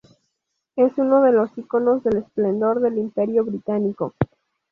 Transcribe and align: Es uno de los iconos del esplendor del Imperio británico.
Es 0.77 0.93
uno 0.97 1.21
de 1.21 1.31
los 1.31 1.55
iconos 1.59 2.03
del 2.03 2.17
esplendor 2.17 2.79
del 2.81 2.97
Imperio 2.97 3.45
británico. 3.45 4.15